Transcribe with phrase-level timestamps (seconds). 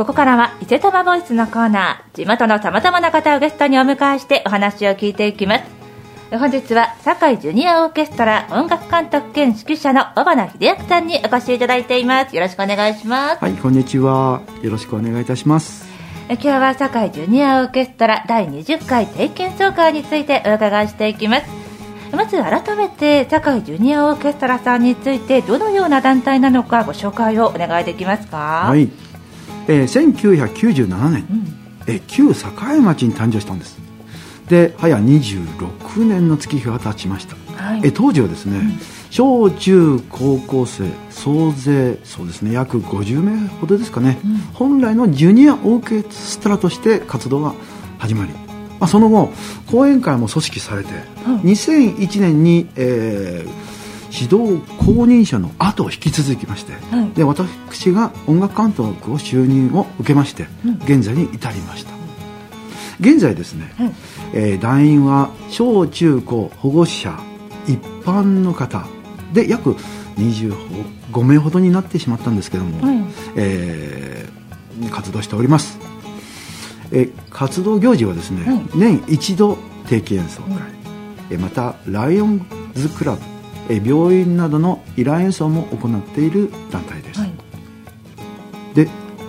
[0.00, 5.64] ここからは伊勢玉ボイスのコーナー地元のさまざまな方をゲストにお迎えしてお話を聞いていきます。
[6.30, 12.34] 本日は堺ジュニアオーケストラ音楽監督兼指揮者の小花秀明さんにお越しいただいています。
[12.34, 13.44] よろしくお願いします。
[13.44, 14.40] はいこんにちは。
[14.62, 15.86] よろしくお願いいたします。
[16.30, 21.46] 今日は堺ジュニアオーケストラ第20回定期演奏会についてお伺いしていきます。
[22.10, 28.64] まず改めて堺ジュニアオーケストラさんについてどのような団体なのかご紹介をお願いできますか？
[28.66, 28.88] はい、
[29.68, 31.46] えー、1997年、うん、
[31.86, 33.90] えー、旧栄町に誕生したんです。
[34.50, 38.78] で早26年の月日が経ちました、はい、え当時はですね、うん、
[39.08, 47.54] 小中高校生総勢そうですね約50名ほどですかね、うん、本来のジュニアオーケストラとして活動が
[48.00, 48.38] 始まり、ま
[48.80, 49.30] あ、その後
[49.70, 53.79] 講演会も組織されて、はい、2001年に、えー
[54.12, 62.00] 指導公認者の後を引き続きまして、はい、で私が音楽監督を就任を受けまして、うん、現在に至りました。
[63.00, 63.92] 現在ですね、はい。
[64.34, 67.18] えー、団員は小中高保護者
[67.66, 68.86] 一般の方
[69.32, 69.74] で約
[70.16, 73.04] 25名ほどになってしまったんですけども、はい、
[73.36, 75.78] えー、活動しております、
[76.92, 79.56] えー、活動行事はですね、はい、年一度
[79.88, 80.58] 定期演奏会、
[81.30, 83.39] えまたライオンズクラブ、え
[83.76, 87.32] 病院などの依頼演奏も行っている団体です、はい、
[88.74, 88.86] で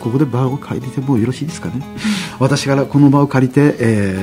[0.00, 1.84] ここで場を借りてもよろしいですかね、
[2.40, 4.16] 私からこの場を借りて、え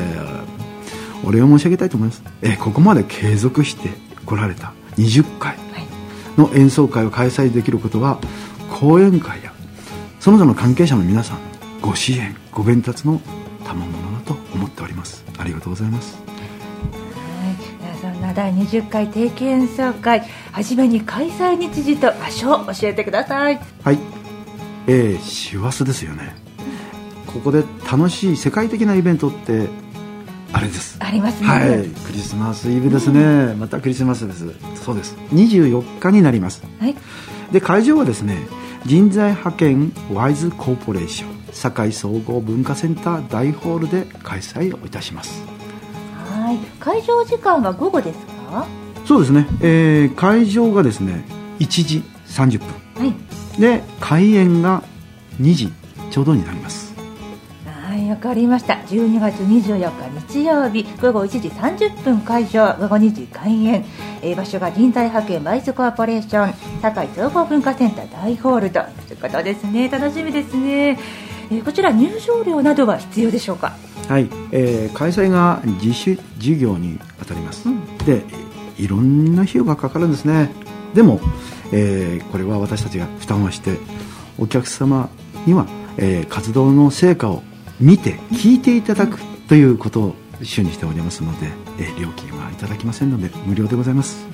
[1.24, 3.90] ー、お礼を申し上げたいと思います、えー、ここまで継続して
[4.26, 5.58] こられた20回
[6.38, 8.20] の演奏会を開催できることは
[8.70, 9.54] 講演会や
[10.20, 11.40] その他の関係者の皆さん
[11.82, 13.22] ご支援ご鞭達の
[13.64, 15.30] 賜物だと思っております。
[15.40, 16.18] ありがとうございます
[18.30, 23.60] そんな第20回定期演奏会はじめに開催日時と場所を教えてください。
[23.84, 23.98] はい。
[24.88, 26.36] えー、師走ですよね。
[27.26, 29.68] ここで楽しい世界的なイベントって
[30.54, 30.98] あれです。
[31.00, 31.48] ありますね。
[31.48, 31.88] はい。
[31.88, 34.46] クリスマスイブですね、うん、またクリスマスです。
[34.84, 35.16] そうです。
[35.34, 36.96] 24日になります、はい、
[37.52, 38.48] で会場はですね
[38.86, 45.44] 人材派遣ワイズコーポレーション堺総合文化センター大ホールで開催をいたします。
[45.48, 45.59] はい
[46.90, 48.66] 会場時間は午後ですか？
[49.06, 51.24] そうですね、えー、会場がですね
[51.60, 53.06] 1時30分、は
[53.58, 54.82] い、で開演が
[55.40, 55.72] 2時
[56.10, 56.90] ちょうどになります。
[58.10, 58.74] わかりました。
[58.88, 63.86] 12月24日日曜日午後1時30分会場午後2時開演、
[64.24, 68.82] えー、場所が人材派遣バイスコーポレーション堺総合文化センター大ホールとい
[69.14, 69.90] うことですね。
[69.90, 70.98] 楽しみですね、
[71.52, 73.74] えー、こちら入場料などは必要でしょうか？
[74.10, 78.24] はい、えー、開催が自主事業に当たります、うん、で
[78.78, 80.50] いろんな費用がかかるんですね
[80.96, 81.22] でも、
[81.72, 83.78] えー、これは私たちが負担をして
[84.40, 85.10] お客様
[85.46, 87.44] には、えー、活動の成果を
[87.80, 91.48] 見て聞いていただくということを主にしておりますので、
[91.80, 94.26] え料金はいただきませんので無料でございます。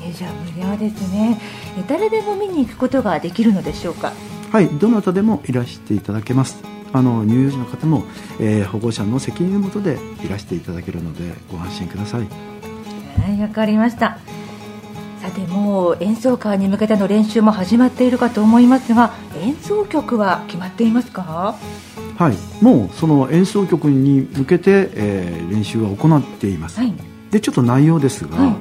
[0.00, 1.40] 入場無料ですね。
[1.88, 4.12] 誰でも見に行くことができるのでしょうか？
[4.52, 6.62] はい、どなたでもいらしていただけます。
[6.94, 8.04] あの乳幼児の方も、
[8.40, 12.20] えー、保護者の責任のもとでいらしていただけるのでご安心ください。
[13.20, 14.18] はい、わかりました。
[15.20, 21.56] さてもう演奏会に向けての練習も始まっているかと思いますが演奏曲は決まっていますか？
[22.18, 26.94] はい、もうその演奏曲に向けて、えー、練習は行っています、はい、
[27.30, 28.56] でちょっと内容ですが、はい、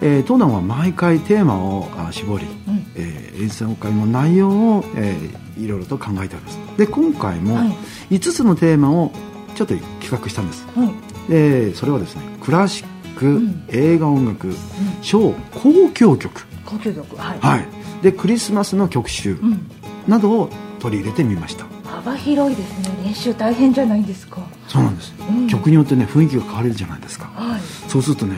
[0.00, 6.58] えー、当団は毎回テーマをあ絞り、うん、えー、演奏会の内容を、えー、いろいろと考えております。
[6.76, 7.58] で今回も
[8.10, 9.12] 5つのテーマを
[9.54, 10.84] ちょっと企画したんです、は
[11.28, 14.54] い、でそれはですねクラシック、うん、映画音楽、うん、
[15.02, 16.46] 小交響曲。
[16.64, 17.66] 交響曲はい、はい、
[18.02, 19.36] でクリスマスの曲集
[20.06, 21.66] などを取り入れてみました。
[21.84, 23.04] 幅広いですね。
[23.04, 24.46] 練習大変じゃないですか。
[24.68, 28.36] そうなんです、うん、曲によってね雰囲気が変われるじゃないですか、はい、そうするとね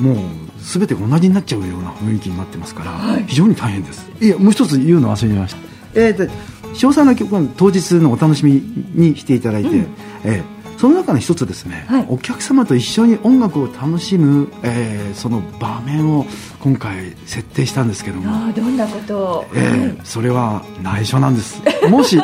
[0.00, 0.16] もう
[0.62, 4.10] 全てが同じになっちゃうような雰囲気になってますから、はい、非常に大変です。
[4.20, 5.58] いやもう一つ言うの忘れました。
[5.94, 6.28] えー、で
[6.74, 8.62] 詳細な曲は当日のお楽しみ
[8.94, 9.86] にしていただいて、うん、
[10.24, 16.24] えーその中の一つですね、はい、お客様と一緒に音楽を楽しむ、えー、その場面を
[16.58, 21.60] 今回設定したんですけどもどんなことを、えー、それは内緒なんです。
[21.90, 22.18] もし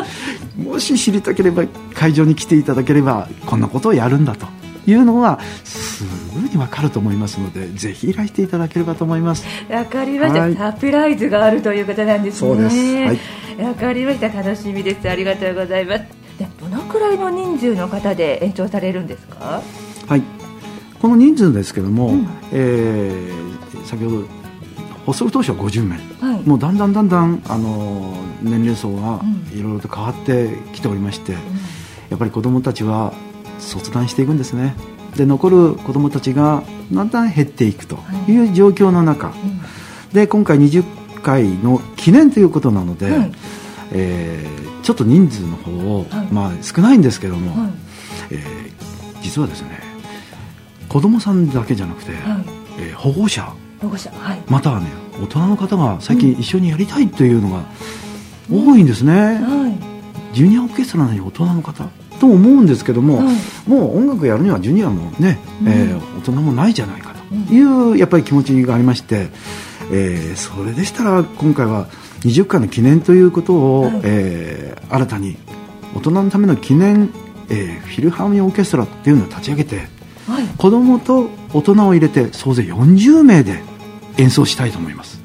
[0.57, 4.47] もし知りたければ会場に来ていただければこんなことをやるんだと
[4.87, 6.05] いうのはす
[6.35, 9.45] ぐに分かると思いますのでぜひいらしていただければと思います。
[9.69, 12.51] わかりました、はい、サプライズがあるということなんですね。
[12.51, 12.77] そうです。
[13.65, 14.29] はい、かりました。
[14.29, 15.09] 楽しみです。
[15.09, 16.05] ありがとうございます。
[16.39, 19.63] でどのくらいの人数の方で延長されるんですか？
[20.07, 20.23] はい。
[21.01, 24.25] この人数ですけども、うん、えー、先ほど
[25.07, 29.23] 発足当初は50名、はい、もうだんだんだんだん、あの年齢層は
[29.55, 31.39] いろいろと変わってきておりまして、うん、
[32.11, 33.13] やっぱり子どもたちは
[33.59, 34.75] 卒団していくんですね。
[35.17, 36.63] で残る子どもたちが
[36.93, 37.99] だんだん減っていくと
[38.29, 39.61] いう状況の中、はいうん、
[40.13, 40.85] で今回20
[41.23, 43.33] 回の記念ということなので、はい、
[43.93, 47.73] えー、ちょっと人数の方を、はい、まあ、少ないんですけども、はい、
[48.31, 49.81] えー、実はですね
[50.89, 52.45] 子供さんだけじゃなくて、はい、
[52.79, 54.87] えー、保護者保護者、はい、またはね
[55.21, 57.65] 大人の方が最近一緒にやりたいというのが
[58.51, 69.29] 多いんですね、うんはい、ジュニアオーケストラなのに大人の方と思うんですけども、はい、もう音楽やるにはジュニアもね、うん、えー、大人もないじゃないかという、やっぱり気持ちがありまして、
[69.93, 71.89] えー、それでしたら今回は
[72.21, 75.37] 20回の記念ということを、はい、えー、新たに
[75.95, 77.11] 大人のための記念、
[77.49, 79.89] えー、フィルハーモニーオーケストラっていうのを立ち上げて、
[80.27, 83.63] はい、子供と大人を入れて総勢40名で
[84.19, 85.17] 演奏したいと思います。
[85.17, 85.23] す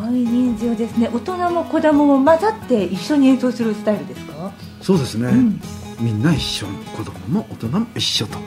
[0.00, 1.10] ごい人数ですね。
[1.12, 4.52] 大人も子供も混ざって一緒に演奏するスタイルですか？
[4.80, 5.60] そうですね、うん、
[6.00, 6.66] みんな一緒
[6.96, 8.38] 子供も大人も一緒と。
[8.38, 8.44] ね、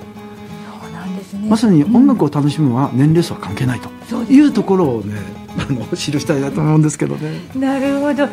[1.50, 3.90] まさに音楽を楽しむのは年齢層は関係ないと。
[4.24, 5.16] いうところをね、
[5.58, 7.40] あの記したいなと思うんですけどね。
[7.56, 8.28] なるほど。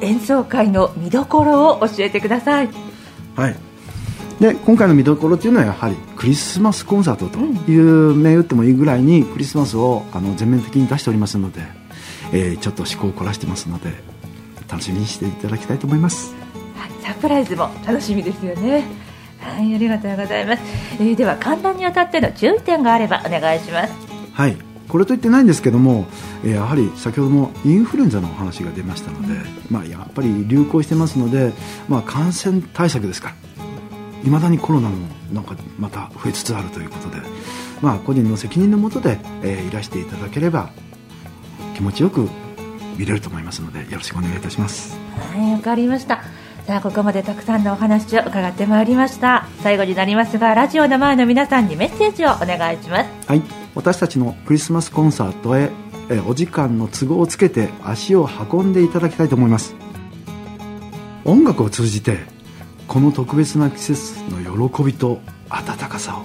[0.00, 2.68] 演奏会の見どころを教えてください。
[3.34, 3.56] はい。
[4.40, 7.38] で今回の見どころというのはやはりクリスマスコンサートと
[7.70, 11.62] いう銘打ってもいいぐらいにクリスマスをあの全面的に出しておりますので、
[12.32, 13.94] えー、ちょっと思考を凝らしてますので
[14.68, 16.45] 楽しみにしていただきたいと思います、はい、
[17.06, 18.84] サプライズも楽しみですよね。
[19.38, 20.62] はいありがとうございます、
[20.94, 23.92] えー、では観覧にあたっての注意点があればお願いします。
[24.32, 24.56] はい。
[24.88, 26.06] これと言ってないんですけども、
[26.44, 31.52] えー、やはり先ほどもインフルエンザのお話が出ましたので、うん、まあ、やっぱり流行してますので、
[31.88, 33.28] まあ、感染対策ですか。
[33.28, 33.34] ら
[34.24, 34.96] いまだにコロナも
[35.32, 37.18] なんかまた増えつつあるということで、
[37.82, 40.70] まあ、個人の責任のもとで、えー、いらしていただければ
[41.74, 42.28] 気持ちよく
[42.96, 44.98] 見れると思いますのでよろしくお願いいたします。
[45.32, 46.24] はいわかりました
[46.66, 49.46] さあここまでたくさんのお話を伺ってまいりました。
[49.62, 53.28] 最後になりますがラジオの前の皆さんにメッセージをお願いします。
[53.28, 53.42] はい。
[53.76, 55.70] 私たちのクリスマスコンサートへ
[56.10, 59.76] えお時間の都合をつけて足を運んでいただきたいと思います。
[61.24, 62.18] 音楽を通じて
[62.88, 66.22] この特別な季節の喜びと温かさを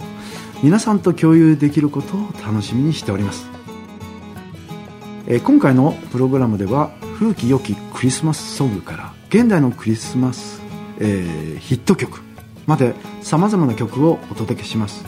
[0.63, 3.47] 皆さんと共有できることを楽しみにしております。
[5.27, 6.89] え今回のプログラムでは
[7.19, 10.59] 古き良きクリスマスソングから現代のクリスマス、
[10.97, 12.23] えー、ヒット曲
[12.65, 15.05] までさまざまな曲をお届けします。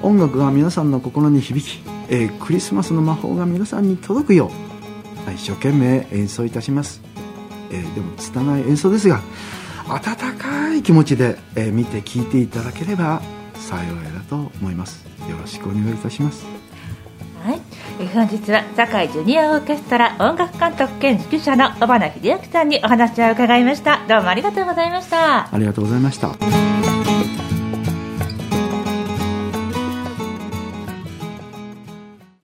[0.00, 4.52] 音楽が皆さんの心に響き、えー、クリスマスの魔法が皆さんに届くよ
[5.26, 7.02] う一生懸命演奏いたします、
[7.72, 9.20] えー、でも拙い演奏ですが
[9.88, 13.20] 温かい気持ちで、え、見て聴いていただければ
[13.56, 15.04] 幸いだと思います。
[15.28, 16.61] よろしくお願いいたします。
[18.08, 24.04] 本日は堺ジュニアオーケストラ音楽監督兼指揮者の小花秀明さんにお話を伺いました。
[24.08, 25.54] どうもありがとうございました。
[25.54, 26.71] ありがとうございました。